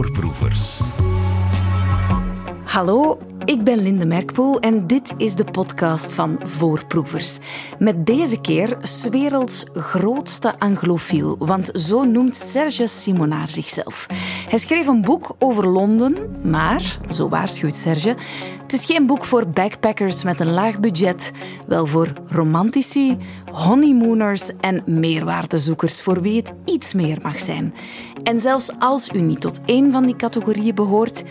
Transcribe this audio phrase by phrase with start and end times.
[0.00, 0.80] Voorproevers.
[2.64, 3.18] Hallo,
[3.50, 7.38] ik ben Linde Merkpoel en dit is de podcast van Voorproevers.
[7.78, 14.06] Met deze keer 's werelds grootste anglofiel, want zo noemt Serge Simonaar zichzelf.
[14.48, 18.16] Hij schreef een boek over Londen, maar, zo waarschuwt Serge,
[18.62, 21.32] het is geen boek voor backpackers met een laag budget,
[21.66, 23.16] wel voor romantici,
[23.52, 27.74] honeymooners en meerwaardezoekers voor wie het iets meer mag zijn.
[28.22, 31.22] En zelfs als u niet tot één van die categorieën behoort,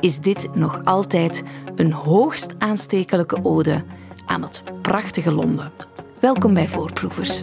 [0.00, 1.42] is dit nog altijd
[1.74, 3.84] een hoogst aanstekelijke ode
[4.26, 5.72] aan het prachtige Londen.
[6.20, 7.42] Welkom bij Voorproevers.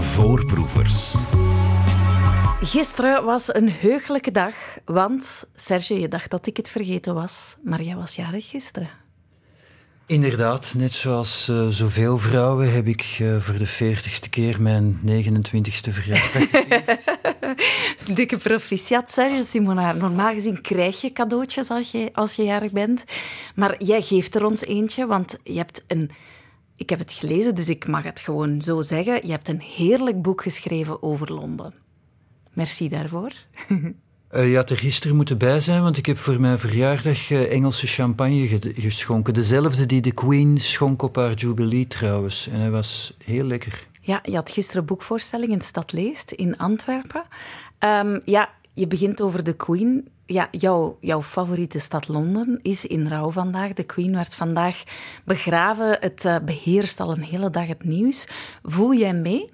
[0.00, 1.14] Voorproevers.
[2.60, 4.54] Gisteren was een heugelijke dag,
[4.84, 8.90] want Serge, je dacht dat ik het vergeten was, maar jij was jarig gisteren.
[10.06, 15.90] Inderdaad, net zoals uh, zoveel vrouwen heb ik uh, voor de veertigste keer mijn 29ste
[15.90, 16.48] verjaardag.
[18.14, 19.96] Dikke proficiat, Serge Simonaar.
[19.96, 23.04] Normaal gezien krijg je cadeautjes als je, als je jarig bent.
[23.54, 26.10] Maar jij geeft er ons eentje, want je hebt een...
[26.76, 29.26] Ik heb het gelezen, dus ik mag het gewoon zo zeggen.
[29.26, 31.74] Je hebt een heerlijk boek geschreven over Londen.
[32.52, 33.32] Merci daarvoor.
[34.32, 37.52] Uh, je had er gisteren moeten bij zijn, want ik heb voor mijn verjaardag uh,
[37.52, 39.34] Engelse champagne geschonken.
[39.34, 42.48] Dezelfde die de Queen schonk op haar jubilee trouwens.
[42.48, 43.88] En hij was heel lekker.
[44.00, 47.22] Ja, je had gisteren een boekvoorstelling in Stad Leest in Antwerpen.
[47.78, 50.08] Um, ja, je begint over de Queen.
[50.26, 53.72] Ja, jouw, jouw favoriete stad Londen is in rouw vandaag.
[53.72, 54.82] De Queen werd vandaag
[55.24, 55.96] begraven.
[56.00, 58.26] Het uh, beheerst al een hele dag het nieuws.
[58.62, 59.48] Voel jij mee?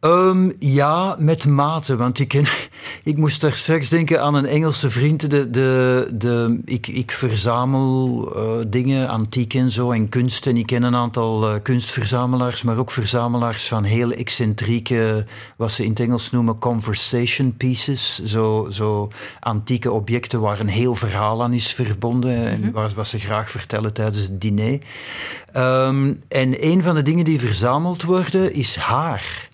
[0.00, 1.96] Um, ja, met mate.
[1.96, 2.44] Want ik, ken,
[3.04, 5.30] ik moest daar straks denken aan een Engelse vriend.
[5.30, 10.46] De, de, de, ik, ik verzamel uh, dingen, antiek en zo, en kunst.
[10.46, 15.24] En ik ken een aantal uh, kunstverzamelaars, maar ook verzamelaars van heel excentrieke,
[15.56, 18.24] wat ze in het Engels noemen, conversation pieces.
[18.24, 19.08] Zo, zo
[19.40, 22.38] antieke objecten waar een heel verhaal aan is verbonden.
[22.38, 22.64] Mm -hmm.
[22.64, 24.78] En waar, wat ze graag vertellen tijdens het diner.
[25.56, 29.49] Um, en een van de dingen die verzameld worden is haar.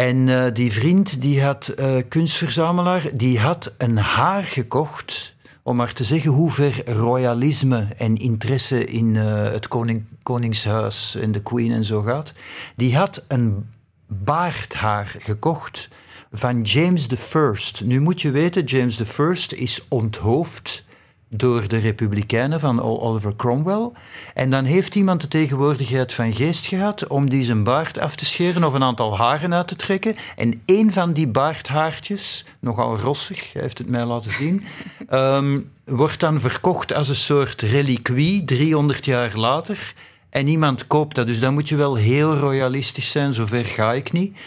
[0.00, 5.92] En uh, die vriend, die had, uh, kunstverzamelaar, die had een haar gekocht, om maar
[5.92, 11.72] te zeggen hoe ver royalisme en interesse in uh, het koning, koningshuis en de queen
[11.72, 12.32] en zo gaat.
[12.76, 13.68] Die had een
[14.06, 15.88] baardhaar gekocht
[16.32, 17.84] van James I.
[17.84, 20.84] Nu moet je weten, James I is onthoofd
[21.32, 23.90] door de Republikeinen van Oliver Cromwell.
[24.34, 28.24] En dan heeft iemand de tegenwoordigheid van geest gehad om die zijn baard af te
[28.24, 30.16] scheren of een aantal haren uit te trekken.
[30.36, 34.64] En één van die baardhaartjes, nogal rossig, hij heeft het mij laten zien,
[35.10, 39.94] um, wordt dan verkocht als een soort reliquie 300 jaar later.
[40.30, 41.26] En niemand koopt dat.
[41.26, 44.38] Dus dan moet je wel heel royalistisch zijn, zover ga ik niet.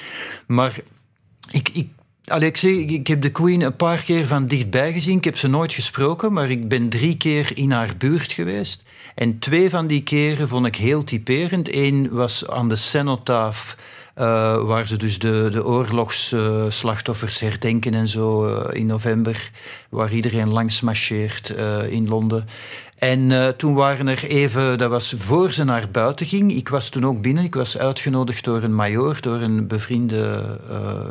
[0.47, 0.75] Maar
[1.51, 1.89] ik, ik
[2.25, 5.17] Alexei, ik heb de Queen een paar keer van dichtbij gezien.
[5.17, 8.83] Ik heb ze nooit gesproken, maar ik ben drie keer in haar buurt geweest.
[9.15, 11.75] En twee van die keren vond ik heel typerend.
[11.75, 13.77] Eén was aan de cenotaaf,
[14.17, 19.51] uh, waar ze dus de, de oorlogsslachtoffers herdenken en zo uh, in november,
[19.89, 21.49] waar iedereen langs marcheert
[21.89, 22.47] in Londen.
[22.97, 26.55] En toen waren er even, dat was voor ze naar buiten ging.
[26.55, 27.43] Ik was toen ook binnen.
[27.43, 30.59] Ik was uitgenodigd door een majoor, door een bevriende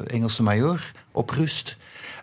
[0.07, 1.77] Engelse majoor op rust.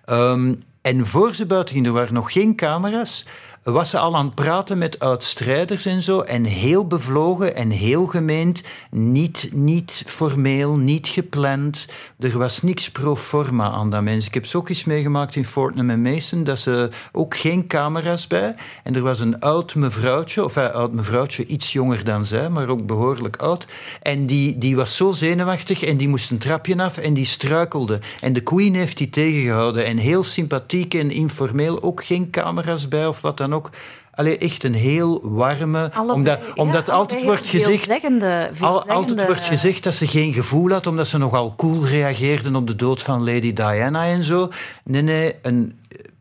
[0.10, 3.26] Um, en voor ze buiten ging, er waren nog geen camera's
[3.72, 6.22] was ze al aan het praten met oud-strijders en zo.
[6.22, 8.62] En heel bevlogen en heel gemeend.
[8.92, 11.88] Niet, niet formeel, niet gepland.
[12.20, 14.28] Er was niks pro forma aan dat mens.
[14.28, 18.56] Ik heb zo ook meegemaakt in Fortnum en Mason dat ze ook geen camera's bij.
[18.84, 22.70] En er was een oud mevrouwtje, of een oud mevrouwtje, iets jonger dan zij, maar
[22.70, 23.68] ook behoorlijk oud.
[24.02, 28.00] En die, die was zo zenuwachtig en die moest een trapje af en die struikelde.
[28.22, 29.86] En de Queen heeft die tegengehouden.
[29.86, 33.59] En heel sympathiek en informeel, ook geen camera's bij of wat dan ook.
[34.14, 35.92] Allee, echt een heel warme.
[35.94, 37.84] Allebei, omdat ja, omdat altijd wordt gezegd.
[37.84, 42.68] Veelzeggende, altijd wordt gezegd dat ze geen gevoel had, omdat ze nogal cool reageerden op
[42.68, 44.50] de dood van Lady Diana en zo.
[44.84, 45.80] Nee, nee, een,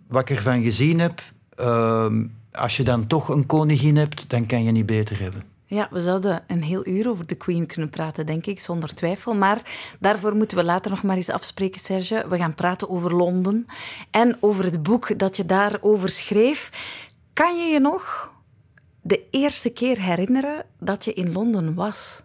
[0.08, 1.20] wat ik ervan gezien heb.
[1.60, 2.06] Uh,
[2.52, 5.42] als je dan toch een koningin hebt, dan kan je niet beter hebben.
[5.70, 9.34] Ja, we zouden een heel uur over de Queen kunnen praten, denk ik, zonder twijfel.
[9.34, 9.62] Maar
[9.98, 12.24] daarvoor moeten we later nog maar eens afspreken, Serge.
[12.28, 13.66] We gaan praten over Londen
[14.10, 16.70] en over het boek dat je daarover schreef.
[17.38, 18.34] Kan je je nog
[19.02, 22.22] de eerste keer herinneren dat je in Londen was?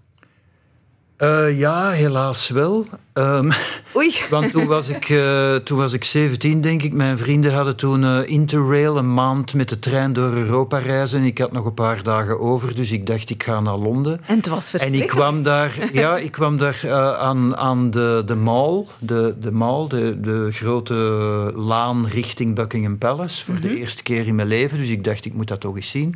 [1.18, 2.86] Uh, ja, helaas wel.
[3.14, 3.52] Um,
[3.96, 4.14] Oei.
[4.30, 6.94] Want toen was, ik, uh, toen was ik 17, denk ik.
[6.94, 11.24] Mijn vrienden hadden toen uh, Interrail een maand met de trein door Europa reizen.
[11.24, 14.22] Ik had nog een paar dagen over, dus ik dacht ik ga naar Londen.
[14.26, 18.36] En het was En ik kwam daar, ja, ik kwam daar aan, aan de, de
[18.36, 20.94] Mall, de, de, mall de, de grote
[21.56, 23.70] laan richting Buckingham Palace, voor mm -hmm.
[23.70, 24.78] de eerste keer in mijn leven.
[24.78, 26.16] Dus ik dacht ik moet dat toch eens zien.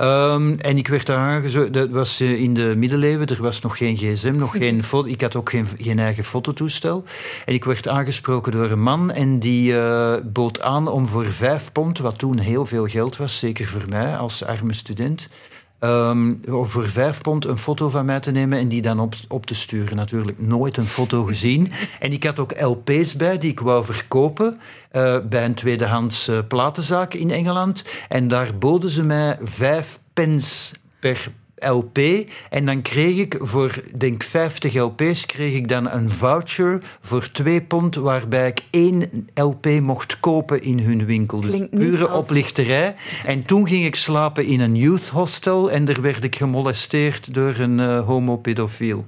[0.00, 3.76] Um, en ik werd daar aangezocht, dat was uh, in de middeleeuwen, er was nog
[3.76, 7.04] geen gsm, nog geen foto, ik had ook geen, geen, eigen fototoestel.
[7.44, 11.72] En ik werd aangesproken door een man en die uh, bood aan om voor vijf
[11.72, 15.28] pond, wat toen heel veel geld was, zeker voor mij als arme student,
[15.80, 19.46] um, voor vijf pond een foto van mij te nemen en die dan op, op
[19.46, 19.96] te sturen.
[19.96, 21.70] Natuurlijk nooit een foto gezien.
[21.98, 24.60] En ik had ook LP's bij die ik wou verkopen
[24.92, 27.84] uh, bij een tweedehands uh, platenzaak in Engeland.
[28.08, 31.98] En daar boden ze mij vijf pence per LP.
[32.50, 37.62] En dan kreeg ik voor, denk 50 LP's, kreeg ik dan een voucher voor 2
[37.62, 41.40] pond, waarbij ik één LP mocht kopen in hun winkel.
[41.40, 42.24] Dus pure als...
[42.24, 42.94] oplichterij.
[43.24, 47.54] En toen ging ik slapen in een youth hostel en daar werd ik gemolesteerd door
[47.58, 49.04] een uh, homopedofiel.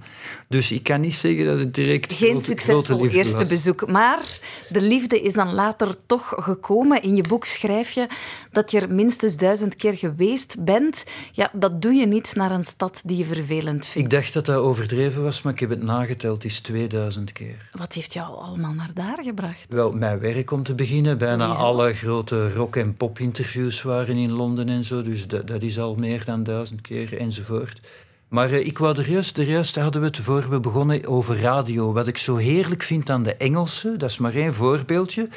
[0.49, 3.49] Dus ik kan niet zeggen dat het direct Geen grote, succesvol grote eerste was.
[3.49, 3.91] bezoek.
[3.91, 4.39] Maar
[4.69, 7.03] de liefde is dan later toch gekomen.
[7.03, 8.07] In je boek schrijf je
[8.51, 11.05] dat je er minstens duizend keer geweest bent.
[11.33, 14.13] Ja, dat doe je niet naar een stad die je vervelend vindt.
[14.13, 16.43] Ik dacht dat dat overdreven was, maar ik heb het nageteld.
[16.43, 17.71] Het is 2000 keer.
[17.73, 19.67] Wat heeft jou allemaal naar daar gebracht?
[19.69, 21.19] Wel, mijn werk om te beginnen.
[21.19, 21.63] Bijna Sowieso.
[21.65, 25.03] alle grote rock- en pop-interviews waren in Londen en zo.
[25.03, 27.81] Dus dat, dat is al meer dan duizend keer enzovoort.
[28.29, 31.41] Maar uh, ik wou er juist, er juist hadden we het voor we begonnen over
[31.41, 31.93] radio.
[31.93, 35.29] Wat ik zo heerlijk vind aan de Engelse, dat is maar één voorbeeldje.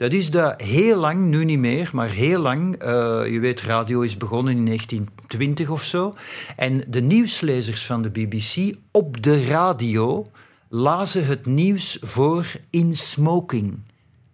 [0.00, 2.82] Dat is dat heel lang, nu niet meer, maar heel lang.
[2.82, 2.88] Uh,
[3.26, 6.14] je weet, radio is begonnen in 1920 of zo.
[6.56, 10.26] En de nieuwslezers van de BBC op de radio
[10.68, 13.78] lazen het nieuws voor in smoking.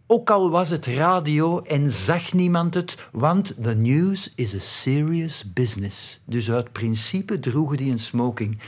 [0.07, 5.53] Ook al was het radio en zag niemand het, want the news is a serious
[5.53, 6.21] business.
[6.25, 8.59] Dus uit principe droegen die een smoking.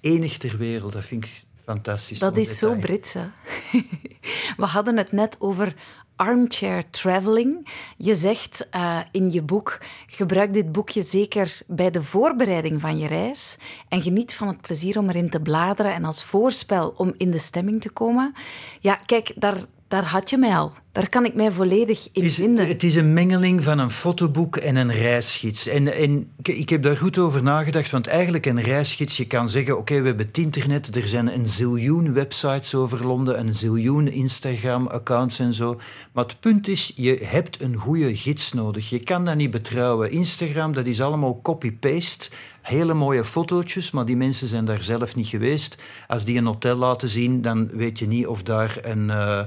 [0.00, 2.18] Enig ter wereld, dat vind ik fantastisch.
[2.18, 3.26] Dat is zo Brits, hè?
[4.56, 5.74] We hadden het net over
[6.18, 7.68] armchair traveling.
[7.96, 13.06] Je zegt uh, in je boek, gebruik dit boekje zeker bij de voorbereiding van je
[13.06, 13.56] reis
[13.88, 17.38] en geniet van het plezier om erin te bladeren en als voorspel om in de
[17.38, 18.34] stemming te komen.
[18.80, 19.56] Ja, kijk, daar,
[19.88, 20.72] daar had je mij al.
[20.92, 22.68] Daar kan ik mij volledig in het is, vinden.
[22.68, 25.66] Het is een mengeling van een fotoboek en een reisgids.
[25.66, 29.72] En, en ik heb daar goed over nagedacht, want eigenlijk een reisgids, je kan zeggen,
[29.72, 34.08] oké, okay, we hebben het internet, er zijn een ziljoen websites over Londen, een ziljoen
[34.08, 35.80] Instagram-accounts en zo.
[36.12, 38.90] Maar het punt is, je hebt een goede gids nodig.
[38.90, 40.10] Je kan dat niet betrouwen.
[40.10, 42.30] Instagram, dat is allemaal copy-paste.
[42.62, 45.76] Hele mooie fotootjes, maar die mensen zijn daar zelf niet geweest.
[46.08, 49.04] Als die een hotel laten zien, dan weet je niet of daar een...
[49.08, 49.40] Uh,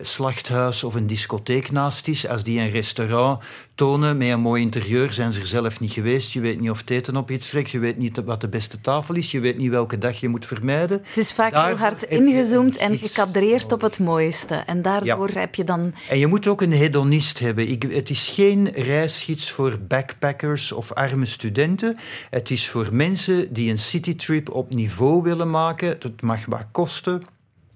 [0.00, 2.28] slachthuis of een discotheek naast is.
[2.28, 3.42] Als die een restaurant
[3.74, 6.32] tonen met een mooi interieur, zijn ze er zelf niet geweest.
[6.32, 7.70] Je weet niet of het eten op iets trekt.
[7.70, 9.30] Je weet niet wat de beste tafel is.
[9.30, 11.02] Je weet niet welke dag je moet vermijden.
[11.06, 14.54] Het is vaak heel hard ingezoomd en gekadreerd op het mooiste.
[14.54, 15.40] En daardoor ja.
[15.40, 15.94] heb je dan...
[16.08, 17.68] En je moet ook een hedonist hebben.
[17.68, 21.96] Ik, het is geen reisgids voor backpackers of arme studenten.
[22.30, 25.88] Het is voor mensen die een citytrip op niveau willen maken.
[25.88, 27.22] Het mag wat kosten.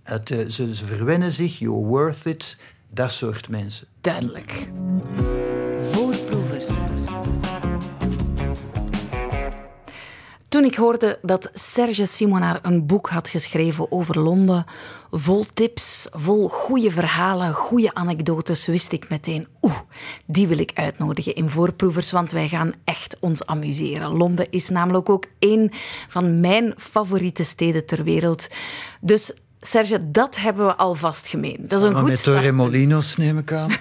[0.02, 2.56] Het, uh, ze, ze verwennen zich, you're worth it,
[2.91, 3.87] dat soort mensen.
[4.00, 4.70] Duidelijk.
[5.93, 6.67] Voorproevers.
[10.50, 14.64] Toen ik hoorde dat Serge Simonaar een boek had geschreven over Londen,
[15.11, 19.78] vol tips, vol goede verhalen, goede anekdotes, wist ik meteen, oeh,
[20.26, 24.16] die wil ik uitnodigen in Voorproevers, want wij gaan echt ons amuseren.
[24.16, 25.73] Londen is namelijk ook een
[26.09, 28.49] van mijn favoriete steden ter wereld.
[29.00, 31.57] Dus Serge, dat hebben we alvast gemeen.
[31.61, 33.71] Dat is een maar goed met Torremolinos neem ik aan.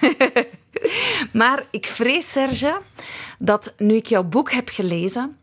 [1.32, 2.80] maar ik vrees, Serge,
[3.38, 5.36] dat nu ik jouw boek heb gelezen...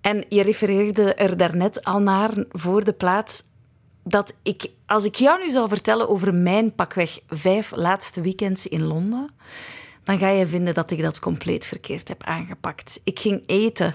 [0.00, 3.42] en je refereerde er daarnet al naar voor de plaats...
[4.04, 8.82] dat ik, als ik jou nu zou vertellen over mijn pakweg vijf laatste weekends in
[8.82, 9.30] Londen...
[10.04, 13.00] dan ga je vinden dat ik dat compleet verkeerd heb aangepakt.
[13.04, 13.94] Ik ging eten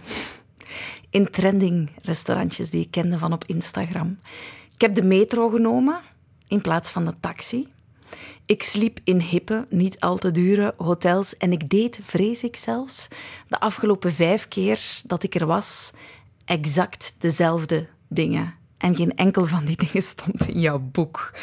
[1.09, 4.17] in trending restaurantjes die ik kende van op Instagram...
[4.77, 5.99] Ik heb de metro genomen
[6.47, 7.67] in plaats van de taxi.
[8.45, 13.07] Ik sliep in hippe, niet al te dure hotels en ik deed, vrees ik zelfs,
[13.47, 15.91] de afgelopen vijf keer dat ik er was,
[16.45, 18.53] exact dezelfde dingen.
[18.77, 21.33] En geen enkel van die dingen stond in jouw boek.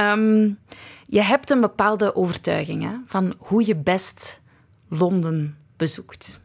[0.00, 0.58] Um,
[1.06, 4.40] je hebt een bepaalde overtuiging van hoe je best
[4.88, 6.40] Londen bezoekt.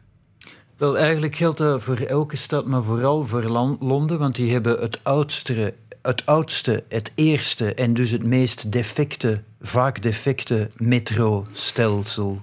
[0.76, 3.42] Wel, eigenlijk geldt dat voor elke stad, maar vooral voor
[3.80, 5.74] Londen, want die hebben het oudste
[6.06, 12.40] het oudste, het eerste en dus het meest defecte, vaak defecte metrostelsel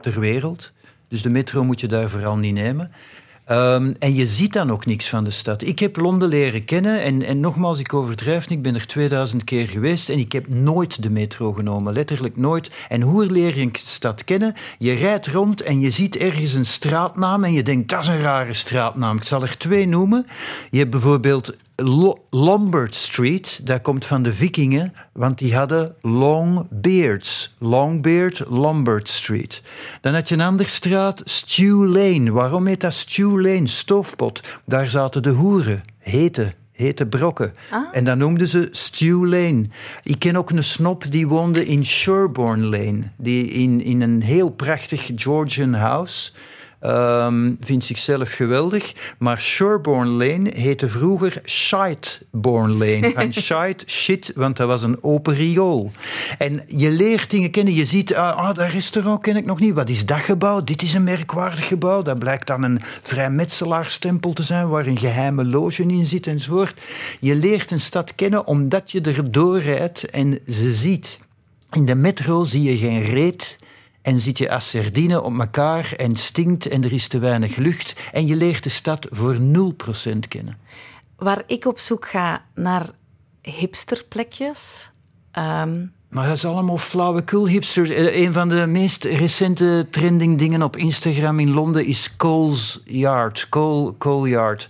[0.00, 0.72] ter wereld.
[1.08, 2.90] Dus de metro moet je daar vooral niet nemen.
[3.50, 5.62] Um, en je ziet dan ook niks van de stad.
[5.62, 9.44] Ik heb Londen leren kennen en, en nogmaals, ik overdrijf niet, ik ben er 2000
[9.44, 12.70] keer geweest en ik heb nooit de metro genomen, letterlijk nooit.
[12.88, 14.54] En hoe leer je een stad kennen?
[14.78, 18.20] Je rijdt rond en je ziet ergens een straatnaam en je denkt, dat is een
[18.20, 19.16] rare straatnaam.
[19.16, 20.26] Ik zal er twee noemen.
[20.70, 21.56] Je hebt bijvoorbeeld
[22.30, 27.54] Lombard Street, dat komt van de vikingen, want die hadden long beards.
[27.58, 29.62] Longbeard, Lombard Street.
[30.00, 32.32] Dan had je een andere straat, Stew Lane.
[32.32, 33.66] Waarom heet dat Stew Lane?
[33.66, 34.40] Stoofpot.
[34.64, 37.52] Daar zaten de hoeren, hete, hete brokken.
[37.70, 37.82] Ah.
[37.92, 39.68] En dat noemden ze Stew Lane.
[40.02, 44.48] Ik ken ook een snop die woonde in Sherborne Lane, die in, in een heel
[44.48, 46.32] prachtig Georgian house
[46.80, 49.14] Um, vindt zichzelf geweldig.
[49.18, 53.12] Maar Sherborne Lane heette vroeger Shiteborne Lane.
[53.14, 55.90] Van shite, shit, want dat was een open riool.
[56.38, 57.74] En je leert dingen kennen.
[57.74, 59.74] Je ziet, ah, ah, dat restaurant ken ik nog niet.
[59.74, 60.64] Wat is dat gebouw?
[60.64, 62.02] Dit is een merkwaardig gebouw.
[62.02, 66.80] Dat blijkt dan een vrijmetselaarsstempel te zijn waar een geheime loge in zit enzovoort.
[67.20, 71.18] Je leert een stad kennen omdat je er doorrijdt en ze ziet.
[71.72, 73.58] In de metro zie je geen reet
[74.08, 77.94] en zit je als sardine op elkaar en stinkt en er is te weinig lucht
[78.12, 79.38] en je leert de stad voor 0%
[80.28, 80.58] kennen.
[81.16, 82.90] Waar ik op zoek ga naar
[83.42, 84.90] hipsterplekjes,
[85.38, 87.88] um, maar dat is allemaal flauwekul hipsters.
[87.88, 93.46] Eh, een van de meest recente trending dingen op Instagram in Londen is Cole's Yard.
[93.48, 94.68] Cole, Cole Yard.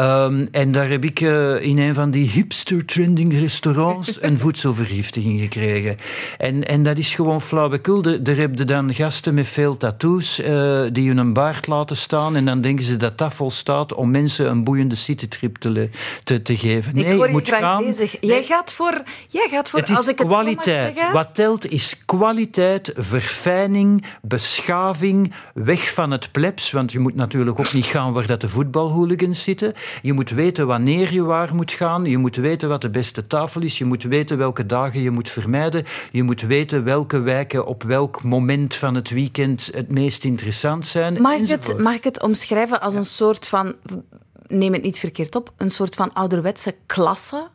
[0.00, 5.40] Um, en daar heb ik uh, in een van die hipster trending restaurants een voedselvergiftiging
[5.40, 5.96] gekregen.
[6.38, 8.02] En, en dat is gewoon flauwekul.
[8.02, 12.36] Daar heb je dan gasten met veel tattoos uh, die hun een baard laten staan
[12.36, 15.88] en dan denken ze dat dat volstaat om mensen een boeiende citytrip te,
[16.24, 16.94] te, te geven.
[16.94, 17.84] Nee, ik hoor je moet gaan.
[17.84, 18.16] bezig.
[18.20, 20.79] Jij gaat voor, jij gaat voor het is als ik kwaliteit.
[21.12, 26.70] Wat telt is kwaliteit, verfijning, beschaving, weg van het plebs.
[26.70, 29.72] Want je moet natuurlijk ook niet gaan waar dat de voetbalhooligans zitten.
[30.02, 32.04] Je moet weten wanneer je waar moet gaan.
[32.04, 33.78] Je moet weten wat de beste tafel is.
[33.78, 35.84] Je moet weten welke dagen je moet vermijden.
[36.12, 41.22] Je moet weten welke wijken op welk moment van het weekend het meest interessant zijn.
[41.22, 43.74] Mag ik het, mag ik het omschrijven als een soort van
[44.50, 47.48] neem het niet verkeerd op, een soort van ouderwetse klasse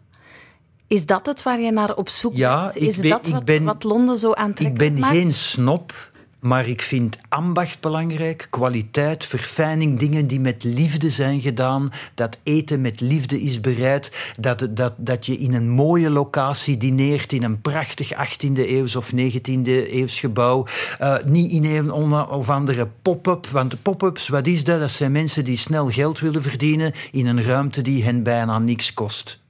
[0.88, 2.76] is dat het waar je naar op zoek ja, bent?
[2.76, 5.94] Is dat wat, ben, wat, Londen zo aantrekkelijk Ik ben geen snop,
[6.40, 12.82] maar ik vind ambacht belangrijk, kwaliteit, verfijning, dingen die met liefde zijn gedaan, dat eten
[12.82, 17.62] met liefde is bereid, dat, dat, dat je in een mooie locatie dineert, in een
[17.62, 20.66] prachtig 18e eeuws of 19e eeuws gebouw,
[21.02, 21.92] uh, niet in een
[22.30, 24.80] of andere pop-up, want pop-ups, wat is dat?
[24.80, 28.94] Dat zijn mensen die snel geld willen verdienen in een ruimte die hen bijna niks
[28.94, 29.44] kost.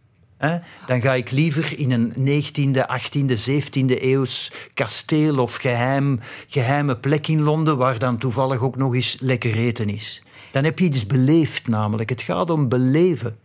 [0.86, 7.28] Dan ga ik liever in een 19e, 18e, 17e eeuws kasteel of geheim, geheime plek
[7.28, 10.24] in Londen, waar dan toevallig ook nog eens lekker eten is.
[10.52, 12.10] Dan heb je iets beleefd namelijk.
[12.10, 13.38] Het gaat om beleven.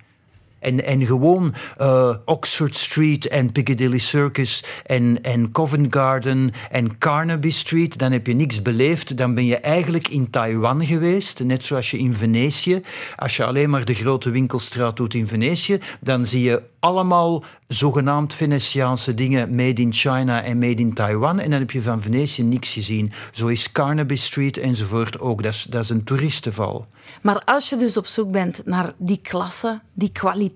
[0.61, 7.51] En, en gewoon uh, Oxford Street en Piccadilly Circus en, en Covent Garden en Carnaby
[7.51, 9.17] Street, dan heb je niks beleefd.
[9.17, 12.81] Dan ben je eigenlijk in Taiwan geweest, net zoals je in Venetië.
[13.17, 18.35] Als je alleen maar de grote winkelstraat doet in Venetië, dan zie je allemaal zogenaamd
[18.35, 21.39] Venetiaanse dingen made in China en made in Taiwan.
[21.39, 23.13] En dan heb je van Venetië niks gezien.
[23.33, 25.43] Zo is Carnaby Street enzovoort ook.
[25.43, 26.87] Dat is, dat is een toeristenval.
[27.23, 30.50] Maar als je dus op zoek bent naar die klasse, die kwaliteit,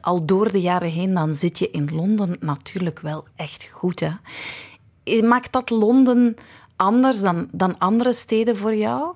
[0.00, 4.00] al door de jaren heen, dan zit je in Londen natuurlijk wel echt goed.
[4.00, 4.10] Hè?
[5.22, 6.36] Maakt dat Londen
[6.76, 9.14] anders dan, dan andere steden voor jou?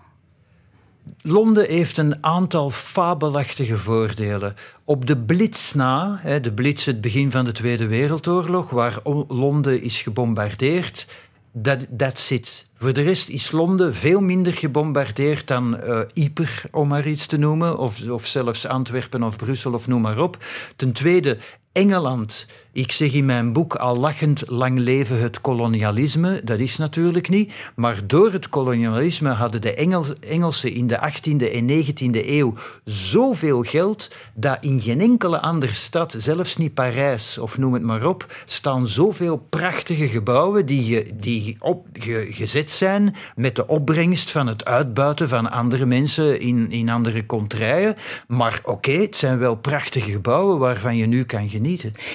[1.23, 4.55] Londen heeft een aantal fabelachtige voordelen.
[4.85, 8.99] Op de Blitz na, de Blitz het begin van de Tweede Wereldoorlog, waar
[9.29, 11.07] Londen is gebombardeerd,
[11.53, 12.69] dat that's it.
[12.83, 17.37] Voor de rest is Londen veel minder gebombardeerd dan uh, Yper, om maar iets te
[17.37, 20.45] noemen, of, of zelfs Antwerpen of Brussel of noem maar op.
[20.77, 21.39] Ten tweede,
[21.73, 22.47] Engeland.
[22.73, 26.41] Ik zeg in mijn boek al lachend lang leven het kolonialisme.
[26.45, 27.53] Dat is natuurlijk niet.
[27.75, 29.75] Maar door het kolonialisme hadden de
[30.21, 36.15] Engelsen in de 18e en 19e eeuw zoveel geld dat in geen enkele andere stad,
[36.19, 41.87] zelfs niet Parijs of noem het maar op, staan zoveel prachtige gebouwen die, die op,
[42.31, 47.97] gezet zijn met de opbrengst van het uitbuiten van andere mensen in, in andere contraien.
[48.27, 51.60] Maar oké, het zijn wel prachtige gebouwen waarvan je nu kan genieten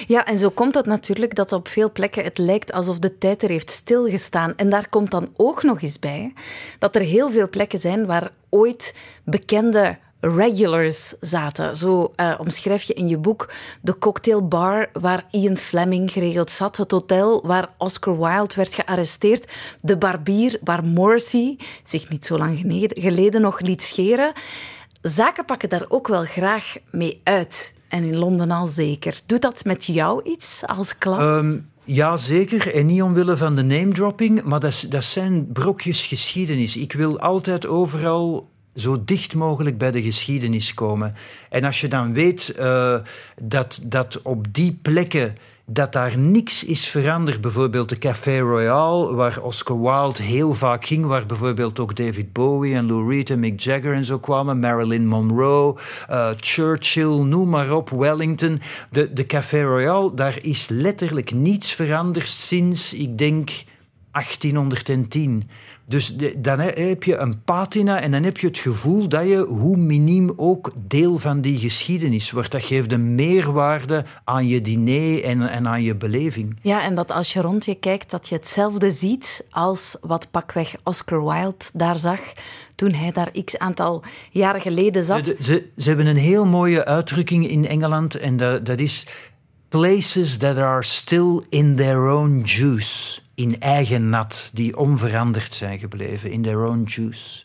[0.06, 3.42] ja, en zo komt het natuurlijk dat op veel plekken het lijkt alsof de tijd
[3.42, 4.56] er heeft stilgestaan.
[4.56, 6.32] En daar komt dan ook nog eens bij
[6.78, 11.76] dat er heel veel plekken zijn waar ooit bekende regulars zaten.
[11.76, 16.90] Zo uh, omschrijf je in je boek de cocktailbar waar Ian Fleming geregeld zat, het
[16.90, 23.40] hotel waar Oscar Wilde werd gearresteerd, de barbier waar Morrissey zich niet zo lang geleden
[23.40, 24.32] nog liet scheren.
[25.02, 27.74] Zaken pakken daar ook wel graag mee uit.
[27.88, 29.20] En in Londen al zeker.
[29.26, 31.44] Doet dat met jou iets als klant?
[31.44, 32.74] Um, ja, zeker.
[32.74, 36.76] En niet omwille van de name dropping, maar dat, dat zijn brokjes geschiedenis.
[36.76, 41.14] Ik wil altijd overal zo dicht mogelijk bij de geschiedenis komen.
[41.50, 42.96] En als je dan weet uh,
[43.42, 45.34] dat, dat op die plekken
[45.66, 47.40] dat daar niks is veranderd.
[47.40, 52.74] Bijvoorbeeld de Café Royal, waar Oscar Wilde heel vaak ging, waar bijvoorbeeld ook David Bowie
[52.74, 55.76] en Lou Reed en Mick Jagger en zo kwamen, Marilyn Monroe,
[56.10, 58.60] uh, Churchill, noem maar op, Wellington.
[58.90, 63.50] De, de Café Royal, daar is letterlijk niets veranderd sinds, ik denk,
[64.12, 65.48] 1810.
[65.88, 69.76] Dus dan heb je een patina en dan heb je het gevoel dat je, hoe
[69.76, 72.50] miniem ook, deel van die geschiedenis wordt.
[72.50, 76.56] Dat geeft een meerwaarde aan je diner en, en aan je beleving.
[76.62, 80.74] Ja, en dat als je rond je kijkt, dat je hetzelfde ziet als wat pakweg
[80.82, 82.20] Oscar Wilde daar zag
[82.74, 85.34] toen hij daar x aantal jaren geleden zat.
[85.40, 89.06] Ze, ze hebben een heel mooie uitdrukking in Engeland en dat, dat is
[89.76, 96.30] places that are still in their own juice in eigen nat, die onveranderd zijn gebleven,
[96.30, 97.44] in their own juice.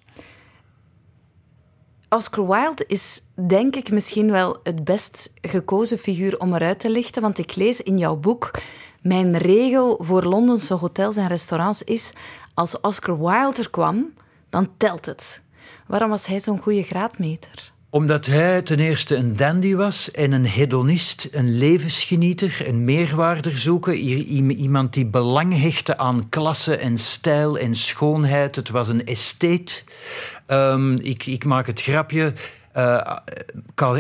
[2.10, 7.22] Oscar Wilde is denk ik misschien wel het best gekozen figuur om eruit te lichten,
[7.22, 8.52] want ik lees in jouw boek
[9.02, 12.12] mijn regel voor Londense hotels en restaurants is
[12.54, 14.14] als Oscar Wilde er kwam,
[14.50, 15.42] dan telt het.
[15.88, 17.72] Waarom was hij zo'n goede graadmeter?
[17.94, 23.94] Omdat hij ten eerste een dandy was en een hedonist, een levensgenieter, een meerwaarderzoeker.
[23.94, 28.56] Iemand die belang hechtte aan klasse en stijl en schoonheid.
[28.56, 29.86] Het was een estheet.
[30.48, 32.34] Um, ik, ik maak het grapje.
[32.78, 33.18] Uh,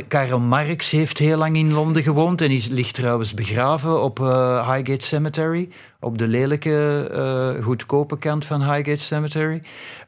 [0.07, 4.73] Karl Marx heeft heel lang in Londen gewoond en is, ligt trouwens begraven op uh,
[4.73, 7.09] Highgate Cemetery, op de lelijke,
[7.57, 9.61] uh, goedkope kant van Highgate Cemetery.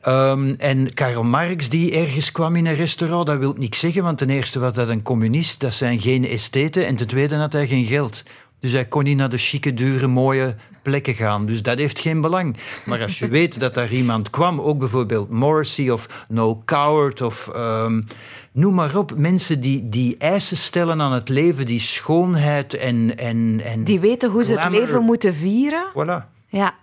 [0.08, 4.18] Um, en Karl Marx, die ergens kwam in een restaurant, dat wil niks zeggen, want
[4.18, 7.68] ten eerste was dat een communist, dat zijn geen estheten, en ten tweede had hij
[7.68, 8.24] geen geld.
[8.64, 11.46] Dus hij kon niet naar de chique, dure, mooie plekken gaan.
[11.46, 12.58] Dus dat heeft geen belang.
[12.86, 17.50] Maar als je weet dat daar iemand kwam, ook bijvoorbeeld Morrissey of No Coward of
[17.56, 18.04] um,
[18.52, 23.18] noem maar op, mensen die, die eisen stellen aan het leven, die schoonheid en.
[23.18, 25.86] en, en die weten hoe ze het leven moeten vieren.
[25.92, 26.30] Voilà.
[26.48, 26.74] Ja,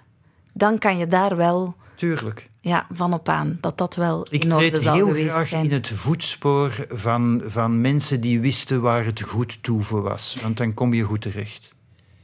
[0.53, 1.75] dan kan je daar wel.
[1.95, 2.50] Tuurlijk.
[2.61, 3.59] Ja, van op aan.
[3.61, 5.65] Dat dat wel ik in orde zal geweest graag zijn.
[5.65, 10.37] in het voetspoor van, van mensen die wisten waar het goed toe voor was.
[10.43, 11.73] Want dan kom je goed terecht.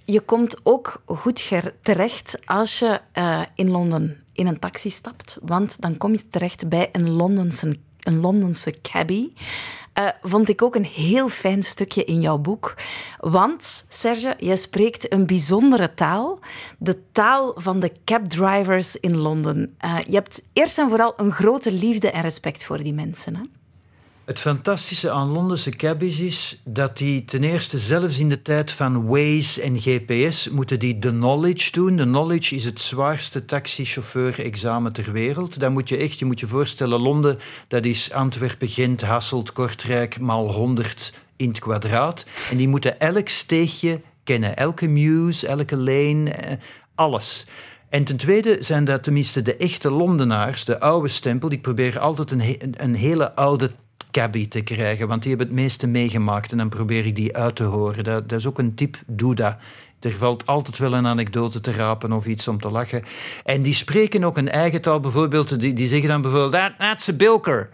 [0.04, 5.38] Je komt ook goed terecht als je uh, in Londen in een taxi stapt.
[5.42, 9.32] Want dan kom je terecht bij een Londense, een Londense cabbie.
[9.98, 12.74] Uh, vond ik ook een heel fijn stukje in jouw boek.
[13.20, 16.38] Want, Serge, jij spreekt een bijzondere taal.
[16.78, 19.76] De taal van de cabdrivers in Londen.
[19.84, 23.36] Uh, je hebt eerst en vooral een grote liefde en respect voor die mensen.
[23.36, 23.42] Hè?
[24.26, 29.06] Het fantastische aan Londense cabbies is dat die ten eerste zelfs in de tijd van
[29.06, 31.96] Waze en GPS moeten die de knowledge doen.
[31.96, 35.60] De knowledge is het zwaarste taxichauffeur-examen ter wereld.
[35.60, 40.20] Dan moet je echt, je moet je voorstellen, Londen, dat is Antwerpen, Gent, Hasselt, Kortrijk,
[40.20, 42.24] maal 100 in het kwadraat.
[42.50, 46.56] En die moeten elk steegje kennen, elke muse, elke lane, eh,
[46.94, 47.46] alles.
[47.88, 51.50] En ten tweede zijn dat tenminste de echte Londenaars, de oude stempel.
[51.50, 53.70] Ik probeer altijd een, een hele oude
[54.10, 57.56] cabbie te krijgen, want die hebben het meeste meegemaakt en dan probeer ik die uit
[57.56, 58.04] te horen.
[58.04, 59.56] Dat, dat is ook een tip, doe dat.
[60.00, 63.02] Er valt altijd wel een anekdote te rapen of iets om te lachen.
[63.44, 65.00] En die spreken ook een eigen taal.
[65.00, 67.68] Bijvoorbeeld, die, die zeggen dan bijvoorbeeld, that, that's a bilker.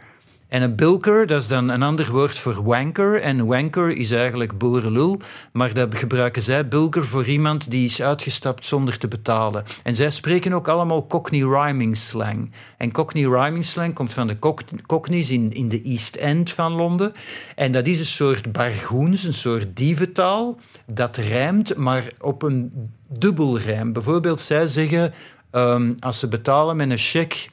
[0.52, 3.20] En een bilker, dat is dan een ander woord voor wanker.
[3.20, 5.20] En wanker is eigenlijk boerenlul.
[5.52, 9.64] Maar dat gebruiken zij, bilker, voor iemand die is uitgestapt zonder te betalen.
[9.82, 12.50] En zij spreken ook allemaal Cockney rhyming slang.
[12.76, 14.38] En Cockney rhyming slang komt van de
[14.86, 17.12] Cockneys in, in de East End van Londen.
[17.56, 20.58] En dat is een soort bargoens, een soort dieventaal.
[20.86, 23.92] Dat rijmt, maar op een dubbelrijm.
[23.92, 25.14] Bijvoorbeeld, zij zeggen...
[25.54, 27.50] Um, als ze betalen met een cheque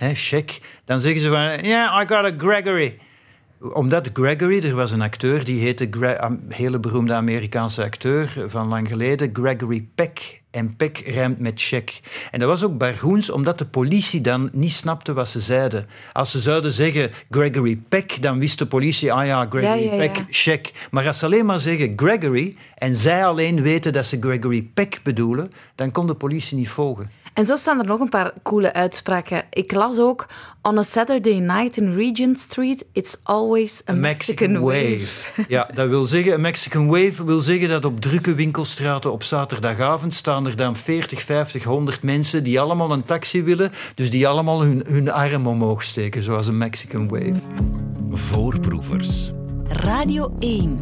[0.00, 2.98] hè, check, dan zeggen ze van, ja, yeah, I got a Gregory.
[3.72, 8.88] Omdat Gregory, er was een acteur, die heette, een hele beroemde Amerikaanse acteur van lang
[8.88, 10.38] geleden, Gregory Peck.
[10.50, 12.00] En Peck rijmt met check.
[12.30, 15.86] En dat was ook bargoens, omdat de politie dan niet snapte wat ze zeiden.
[16.12, 20.24] Als ze zouden zeggen Gregory Peck, dan wist de politie, ah ja, Gregory ja, Peck,
[20.30, 20.72] check.
[20.90, 25.00] Maar als ze alleen maar zeggen Gregory, en zij alleen weten dat ze Gregory Peck
[25.02, 27.10] bedoelen, dan kon de politie niet volgen.
[27.34, 29.44] En zo staan er nog een paar coole uitspraken.
[29.50, 30.26] Ik las ook:
[30.62, 35.44] On a Saturday night in Regent Street, it's always a, Mexican, wave.
[35.48, 40.14] Ja, dat wil zeggen, een Mexican wave wil zeggen dat op drukke winkelstraten op zaterdagavond
[40.14, 44.62] staan er dan 40, 50, 100 mensen die allemaal een taxi willen, dus die allemaal
[44.62, 47.40] hun, hun arm omhoog steken, zoals een Mexican wave.
[48.10, 49.30] Voorproevers.
[49.68, 50.78] Radio 1.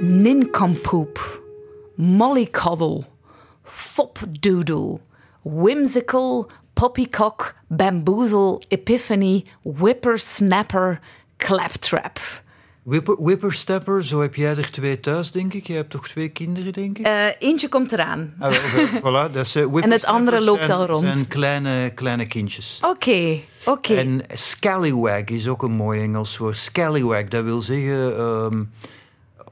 [0.00, 1.42] Nincompoop.
[1.94, 3.11] Mollycoddle.
[3.64, 5.00] Fopdoodle.
[5.42, 6.50] Whimsical.
[6.72, 7.54] Poppycock.
[7.68, 8.60] Bamboozle.
[8.68, 9.44] Epiphany.
[9.62, 11.00] Whippersnapper.
[11.36, 12.18] Claptrap.
[12.84, 15.66] Whipper, whipperstepper, zo heb jij er twee thuis, denk ik.
[15.66, 17.06] Je hebt toch twee kinderen, denk ik?
[17.06, 18.34] Eh, eentje komt eraan.
[18.38, 18.52] Ah,
[19.04, 21.02] voilà, dat is, eh, En het andere loopt zijn- al rond.
[21.04, 22.80] zijn kleine, kleine kindjes.
[22.84, 23.94] Oké, oké.
[23.94, 26.56] En scallywag is ook een mooi Engels woord.
[26.56, 28.62] Scallywag, dat wil zeggen ehm,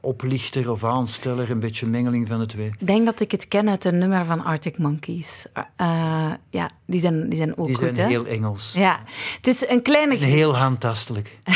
[0.01, 2.67] oplichter of aansteller, een beetje mengeling van de twee.
[2.79, 5.45] Ik denk dat ik het ken uit een nummer van Arctic Monkeys.
[5.75, 8.07] Eh, ja, die zijn, die zijn ook Die goed, zijn hè?
[8.07, 8.73] heel Engels.
[8.73, 8.99] Ja,
[9.35, 11.39] het is een kleine heel handtastelijk.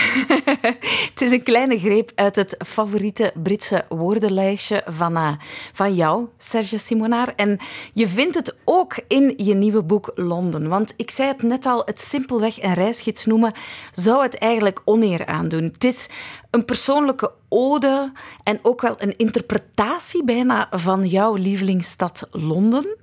[1.16, 5.32] Het is een kleine greep uit het favoriete Britse woordenlijstje van, eh,
[5.74, 7.34] van jou, Serge Simonaar.
[7.36, 7.60] En
[7.94, 10.68] je vindt het ook in je nieuwe boek Londen.
[10.68, 13.54] Want ik zei het net al, het simpelweg een reisgids noemen
[13.92, 15.64] zou het eigenlijk oneer aandoen.
[15.64, 16.10] Het is
[16.52, 18.12] een persoonlijke ode
[18.44, 22.98] en ook wel een interpretatie bijna van jouw lievelingsstad Londen.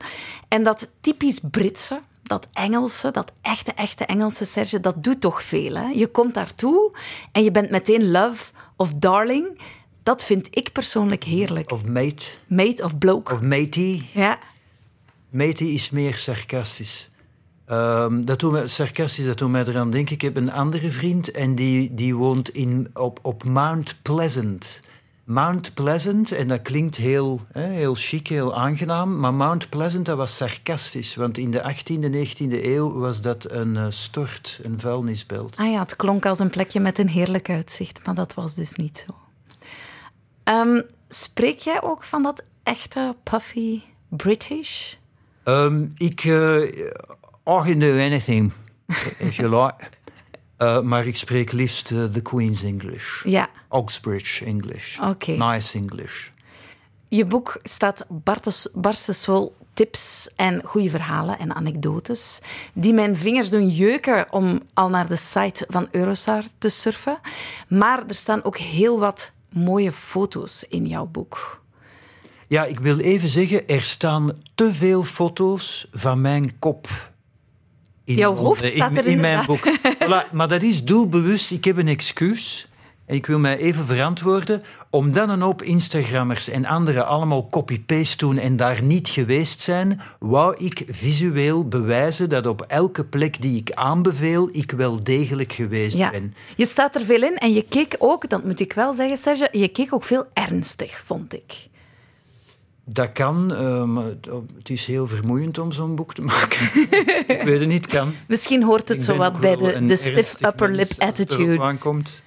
[0.48, 2.00] En dat typisch Britse,
[2.32, 5.74] dat Engelse, dat echte, echte Engelse, Serge, dat doet toch veel.
[5.74, 5.86] Hè?
[5.86, 6.90] Je komt daartoe
[7.32, 9.60] en je bent meteen love of darling.
[10.02, 11.70] Dat vind ik persoonlijk heerlijk.
[11.70, 13.34] Of mate, Mate of bloke.
[13.34, 14.02] of matey.
[14.12, 14.38] Ja,
[15.30, 17.10] Matey is meer sarcastisch.
[17.66, 20.14] Ehm, dat doet mij, sarcastisch, dat doet mij eraan denken.
[20.14, 24.80] Ik heb een andere vriend en die, die woont in, op, op Mount Pleasant.
[25.24, 30.16] Mount Pleasant, en dat klinkt heel, hè, heel chic, heel aangenaam, maar Mount Pleasant dat
[30.16, 35.56] was sarcastisch, want in de 18e, 19e eeuw was dat een eh, stort, een vuilnisbelt.
[35.56, 38.74] ah ja, het klonk als een plekje met een heerlijk uitzicht, maar dat was dus
[38.74, 39.14] niet zo.
[40.44, 44.94] Ehm, spreek jij ook van dat echte puffy British?
[45.42, 46.62] Ehm, ik, eh
[47.48, 48.52] I can do anything,
[49.18, 49.74] if you like.
[50.56, 53.24] Eh, maar ik spreek liefst eh, the Queen's English.
[53.24, 54.98] Ja, Oxbridge English.
[55.26, 56.28] Nice English.
[57.08, 62.38] Je boek staat bartes- barstensvol tips en goede verhalen en anekdotes
[62.72, 67.18] die mijn vingers doen jeuken om al naar de site van Eurostar te surfen.
[67.68, 71.60] Maar er staan ook heel wat mooie foto's in jouw boek.
[72.48, 76.88] Ja, ik wil even zeggen, er staan te veel foto's van mijn kop.
[78.04, 79.78] In Jouw hoofd staat er in, mijn boek.
[80.04, 81.50] Voilà, maar dat is doelbewust.
[81.50, 82.66] Ik heb een excuus.
[83.06, 84.62] En ik wil mij even verantwoorden.
[84.90, 90.00] Om dan een hoop Instagrammers en anderen allemaal copy-paste doen en daar niet geweest zijn,
[90.18, 95.96] wou ik visueel bewijzen dat op elke plek die ik aanbeveel, ik wel degelijk geweest
[95.96, 96.34] Ja, ben.
[96.56, 99.48] je staat er veel in en je keek ook, dat moet ik wel zeggen, Serge,
[99.52, 101.70] je keek ook veel ernstig, vond ik.
[102.84, 106.66] Dat kan, eh, maar het- het is heel vermoeiend om zo'n boek te maken.
[107.26, 108.14] ik weet het niet, kan.
[108.28, 111.18] Misschien hoort het Ik zo wat bij de, de stiff upper lip als het erop
[111.40, 111.60] attitudes.
[111.60, 112.22] aankomt.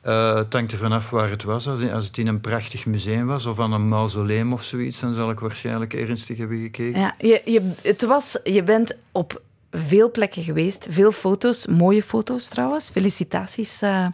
[0.00, 1.68] Eh, het hangt er vanaf waar het was.
[1.68, 5.14] Als, als het in een prachtig museum was of aan een mausoleum of zoiets, dan
[5.14, 7.00] zal ik waarschijnlijk ernstig hebben gekeken.
[7.00, 12.48] Ja, je, je, het was, je bent op veel plekken geweest, veel foto's, mooie foto's
[12.48, 12.90] trouwens.
[12.90, 14.06] Felicitaties eh,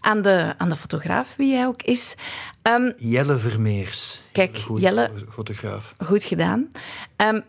[0.00, 2.14] aan, de, aan de fotograaf, wie hij ook is.
[2.62, 4.20] Ehm, Jelle Vermeers.
[4.32, 5.94] Kijk, Jelle- fo- fotograaf.
[6.04, 6.68] goed gedaan.
[7.16, 7.40] Ehm,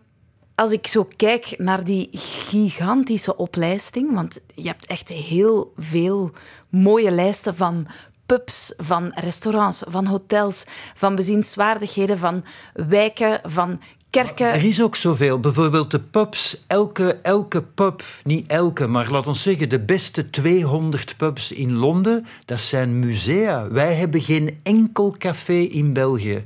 [0.55, 6.31] als ik zo kijk naar die gigantische oplijsting, want je hebt echt heel veel
[6.69, 7.87] mooie lijsten van
[8.25, 10.63] pubs, van restaurants, van hotels,
[10.95, 15.39] van bezienswaardigheden, van wijken, van Er is ook zoveel.
[15.39, 16.63] Bijvoorbeeld de pubs.
[16.67, 22.25] Elke, elke pub, niet elke, maar laat ons zeggen de beste 200 pubs in Londen,
[22.45, 23.69] dat zijn musea.
[23.69, 26.43] Wij hebben geen enkel café in België.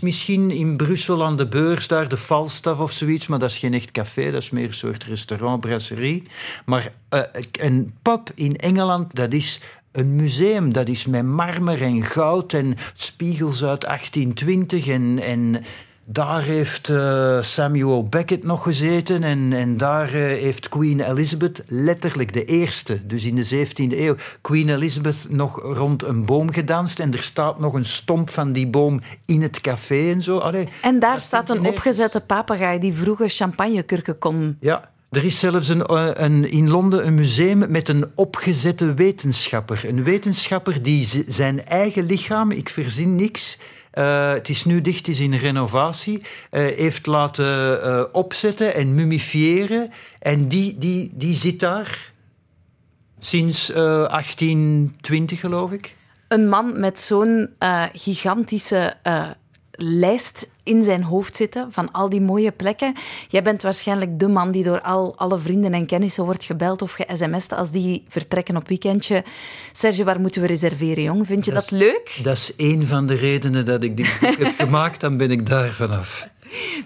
[0.00, 3.74] Misschien in Brussel aan de beurs, daar de Falstaff of zoiets, maar dat is geen
[3.74, 6.22] echt café, dat is meer een soort restaurant, brasserie.
[6.64, 7.20] Maar eh,
[7.52, 9.60] een pub in Engeland, dat is
[9.92, 10.72] een museum.
[10.72, 15.18] Dat is met marmer en goud en spiegels uit 1820 en...
[15.18, 15.64] en
[16.10, 22.32] daar heeft eh, Samuel Beckett nog gezeten en, en daar eh, heeft Queen Elizabeth, letterlijk
[22.32, 27.12] de eerste, dus in de 17e eeuw, Queen Elizabeth nog rond een boom gedanst en
[27.12, 30.38] er staat nog een stomp van die boom in het café en zo.
[30.38, 34.56] Allee, En daar staat een opgezette papegaai die vroeger champagnekurken kon.
[34.60, 39.80] Ja, er is zelfs een, eh, een, in Londen een museum met een opgezette wetenschapper.
[39.86, 43.58] Een wetenschapper die zijn eigen lichaam, ik verzin niks,
[43.98, 46.16] Uh, het is nu dicht, is in renovatie.
[46.18, 46.22] Uh,
[46.76, 49.90] heeft laten uh, opzetten en mumifiëren.
[50.18, 52.12] En die, die, die zit daar
[53.18, 55.96] sinds 1820, geloof ik.
[56.28, 57.48] Een man met zo'n
[57.92, 58.94] gigantische
[59.80, 62.94] lijst in zijn hoofd zitten van al die mooie plekken.
[63.28, 66.92] Jij bent waarschijnlijk de man die door al, alle vrienden en kennissen wordt gebeld of
[66.92, 69.24] ge-sms'd als die vertrekken op weekendje.
[69.72, 71.26] Serge, waar moeten we reserveren, jong?
[71.26, 72.18] Vind je dat, dat leuk?
[72.22, 75.00] Dat is één van de redenen dat ik dit heb gemaakt.
[75.00, 76.28] Dan ben ik daar vanaf.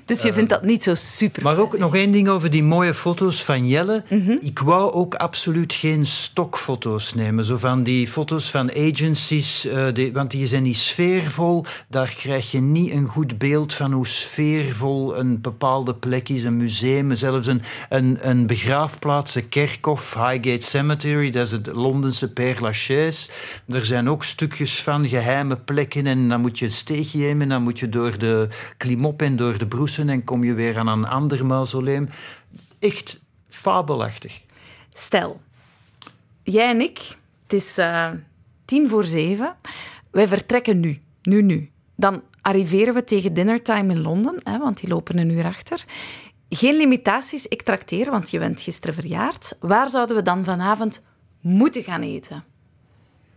[0.05, 1.43] Dus je vindt dat niet zo super.
[1.43, 4.03] Maar ook nog één ding over die mooie foto's van Jelle.
[4.09, 4.37] Mhm.
[4.41, 7.45] Ik wou ook absoluut geen stokfoto's nemen.
[7.45, 11.65] Zo van die foto's van agencies, uh, die, want die zijn niet sfeervol.
[11.89, 16.45] Daar krijg je niet een goed beeld van hoe sfeervol een bepaalde plek is.
[16.45, 22.33] Een museum, zelfs een, een, een begraafplaats, een kerkhof, Highgate Cemetery, dat is het Londense
[22.33, 23.29] Père Lachaise.
[23.69, 27.63] Er zijn ook stukjes van geheime plekken en dan moet je een steegje nemen, dan
[27.63, 30.89] moet je door de klimop en door door de broesen en kom je weer aan
[30.89, 32.09] een ander mausoleum.
[32.79, 34.41] Echt fabelachtig.
[34.93, 35.41] Stel,
[36.43, 36.99] jij en ik,
[37.43, 38.11] het is uh,
[38.65, 39.57] tien voor zeven,
[40.11, 41.71] wij vertrekken nu, nu, nu.
[41.97, 45.85] Dan arriveren we tegen dinnertime in Londen, hè, want die lopen een uur achter.
[46.49, 49.57] Geen limitaties, ik trakteer, want je bent gisteren verjaard.
[49.61, 51.03] Waar zouden we dan vanavond
[51.41, 52.45] moeten gaan eten?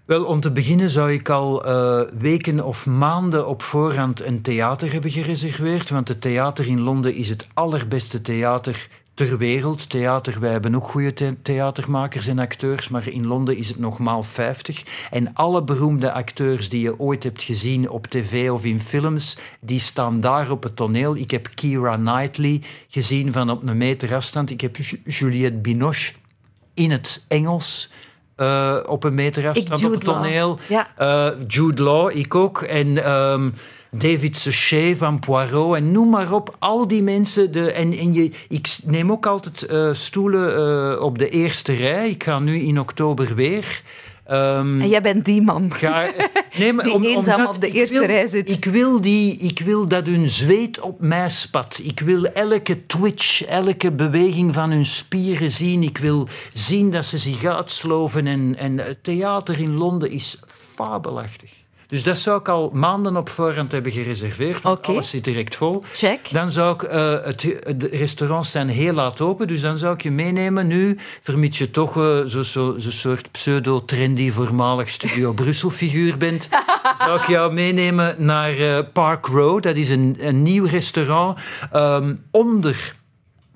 [0.06, 4.92] Wel, om te beginnen zou ik al uh, weken of maanden op voorhand een theater
[4.92, 5.90] hebben gereserveerd.
[5.90, 9.90] Want het theater in Londen is het allerbeste theater ter wereld.
[9.90, 15.08] Theater, wij hebben ook goede theatermakers en acteurs, maar in Londen is het nogmaal 50.
[15.12, 19.80] En alle beroemde acteurs die je ooit hebt gezien op tv of in films, die
[19.80, 21.16] staan daar op het toneel.
[21.16, 24.50] Ik heb Keira Knightley gezien van op een meter afstand.
[24.50, 26.14] Ik heb Juliette Binoche
[26.74, 27.90] in het Engels
[28.38, 30.60] uh, op een meter afstand op het toneel.
[30.68, 30.88] Ja.
[31.00, 32.62] Uh, Jude Law, ik ook.
[32.62, 33.54] En um,
[33.92, 35.76] David Suchet van Poirot.
[35.76, 36.56] En noem maar op.
[36.60, 37.52] Al die mensen.
[37.52, 42.10] De, en, en je, ik neem ook altijd uh, stoelen op de eerste rij.
[42.10, 43.82] Ik ga nu in oktober weer.
[44.32, 45.74] Um, en jij bent die man.
[45.74, 46.12] Ga,
[46.58, 48.50] nee, maar die om, eenzaam op de eerste wil, rij zit.
[48.50, 51.80] Ik wil, die, ik wil dat hun zweet op mij spat.
[51.84, 55.84] Ik wil elke twitch, elke beweging van hun spieren zien.
[55.84, 58.28] Ik wil zien dat ze zich uitsloven.
[58.28, 60.40] En, en het theater in Londen is
[60.76, 61.52] fabelachtig.
[61.88, 64.62] Dus dat zou ik al maanden op voorhand hebben gereserveerd.
[64.62, 64.94] Want okay.
[64.96, 65.84] alles zit direct vol.
[65.94, 66.32] Check.
[66.32, 66.84] Dan zou ik...
[66.84, 66.92] Uh,
[67.24, 67.42] het,
[67.78, 71.72] de restaurants zijn heel laat open, dus dan zou ik je meenemen nu, vermits je
[71.72, 76.50] toch uh, zo'n zo, zo soort pseudo-trendy voormalig Studio Brussel-figuur bent,
[76.98, 79.62] zou ik jou meenemen naar uh, Park Row.
[79.62, 81.40] Dat is een, een nieuw restaurant
[81.74, 82.96] um, onder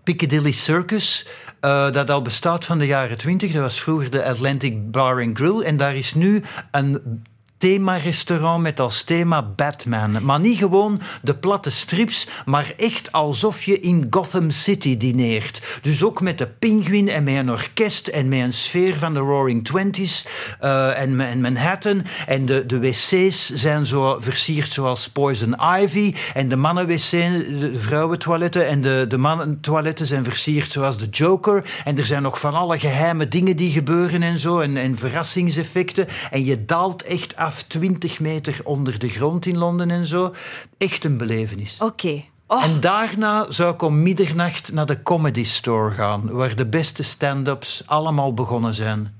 [0.04, 1.28] Piccadilly Circus.
[1.62, 3.52] Uh, dat al bestaat van de jaren 20.
[3.52, 5.62] Dat was vroeger de Atlantic Bar and Grill.
[5.62, 7.24] En daar is nu een
[7.60, 10.26] thema-restaurant met als thema Batman.
[10.26, 15.62] Maar niet gewoon de platte strips, maar echt alsof je in Gotham City dineert.
[15.82, 19.20] Dus ook met de pinguïn en met een orkest en met een sfeer van de
[19.20, 20.28] Roaring Twenties
[20.64, 22.02] uh, en, en, Manhattan.
[22.28, 26.16] En de, de wc's zijn zo versierd zoals Poison Ivy.
[26.34, 31.66] En de mannenwc's, de vrouwentoiletten en de, de mannentoiletten zijn versierd zoals de Joker.
[31.86, 34.60] En er zijn nog van alle geheime dingen die gebeuren en zo.
[34.60, 36.08] En, en verrassingseffecten.
[36.32, 40.34] En je daalt echt af 20 meter onder de grond in Londen en zo.
[40.78, 41.82] Echt een belevenis.
[41.82, 42.24] Oké.
[42.48, 42.64] Oh.
[42.64, 47.84] En daarna zou ik om middernacht naar de Comedy Store gaan, waar de beste stand-ups
[47.86, 49.16] allemaal begonnen zijn.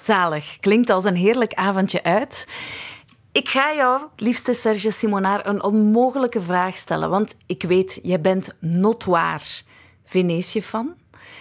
[0.00, 0.56] Zalig.
[0.60, 2.48] Klinkt als een heerlijk avondje uit.
[3.32, 7.10] Ik ga jou, liefste Serge Simonaar, een onmogelijke vraag stellen.
[7.10, 9.42] Want ik weet, jij bent notoir
[10.04, 10.94] Venetië-fan.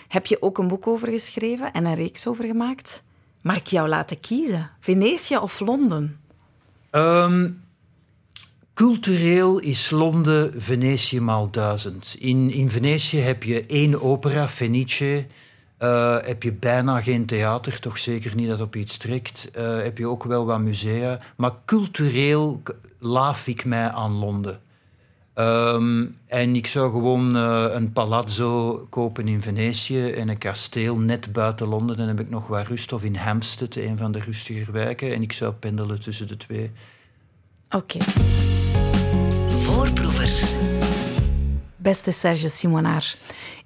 [0.08, 3.04] Heb je ook een boek over geschreven en een reeks over gemaakt?
[3.45, 4.69] Mag ik jou laten kiezen?
[4.79, 6.19] Venetië of Londen?
[6.91, 7.63] Um,
[8.73, 12.15] cultureel is Londen Venetië maal duizend.
[12.19, 15.25] In, in Venetië heb je één opera, Fenice.
[15.79, 19.49] Uh, heb je bijna geen theater, toch zeker niet dat op iets trekt.
[19.58, 21.19] Uh, heb je ook wel wat musea.
[21.36, 22.62] Maar cultureel
[22.99, 24.62] laaf ik mij aan Londen.
[25.39, 31.32] Um, en ik zou gewoon uh, een palazzo kopen in Venetië en een kasteel net
[31.32, 31.98] buiten Londen.
[31.98, 32.93] Dan heb ik nog wat rust.
[32.93, 35.13] Of in Hampstead, een van de rustiger wijken.
[35.13, 36.71] En ik zou pendelen tussen de twee.
[37.69, 37.98] Oké.
[37.98, 38.02] Okay.
[39.60, 40.56] Voorproevers.
[41.76, 43.15] Beste Serge Simonaar,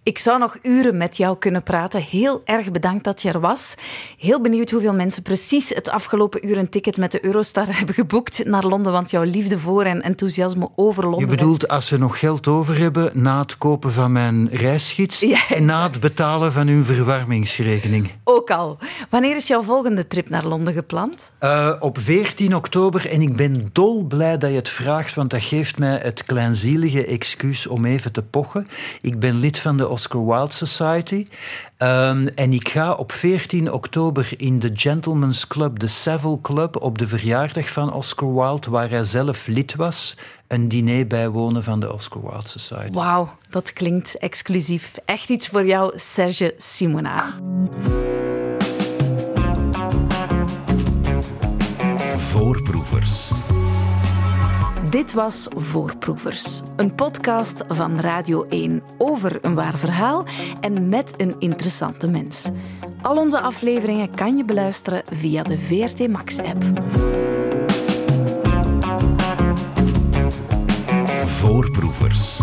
[0.04, 2.02] Ik zou nog uren met jou kunnen praten.
[2.02, 3.76] Heel erg bedankt dat je er was.
[4.18, 8.46] Heel benieuwd hoeveel mensen precies het afgelopen uur een ticket met de Eurostar hebben geboekt
[8.46, 11.20] naar Londen, want jouw liefde voor en enthousiasme over Londen...
[11.20, 15.66] Je bedoelt als ze nog geld over hebben na het kopen van mijn reisgids en
[15.66, 18.12] na het betalen van hun verwarmingsrekening.
[18.24, 18.78] Ook al.
[19.10, 21.32] Wanneer is jouw volgende trip naar Londen gepland?
[21.40, 25.78] Uh, op 14 oktober en ik ben dolblij dat je het vraagt, want dat geeft
[25.78, 28.68] mij het kleinzielige excuus om even te pochen.
[29.02, 31.28] Ik ben lid van de Oscar Wilde Society.
[31.78, 36.98] Um, en ik ga op 14 oktober in de Gentleman's Club, de Savile Club, op
[36.98, 41.94] de verjaardag van Oscar Wilde, waar hij zelf lid was, een diner bijwonen van de
[41.94, 42.94] Oscar Wilde Society.
[42.94, 44.96] Wauw, dat klinkt exclusief.
[45.06, 47.34] Echt iets voor jou, Serge Simonard.
[52.18, 53.32] Voorproevers.
[54.90, 60.26] Dit was Voorproevers, een podcast van Radio 1 over een waar verhaal
[60.62, 62.50] en met een interessante mens.
[63.02, 66.64] Al onze afleveringen kan je beluisteren via de VRT Max-app.
[71.26, 72.40] Voorproevers.